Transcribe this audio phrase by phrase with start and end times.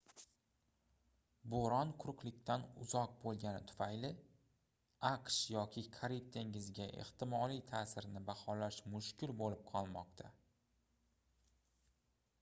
[1.53, 4.09] boʻron quruqlikdan uzoq boʻlgani tufayli
[5.11, 10.31] aqsh yoki karib dengiziga ehtimoliy taʼsirini baholash mushkul boʻlib qolmoqda